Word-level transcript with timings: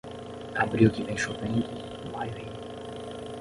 Abril 0.55 0.89
que 0.89 1.03
vem 1.03 1.15
chovendo, 1.15 1.63
maio 2.11 2.31
ri. 2.37 2.47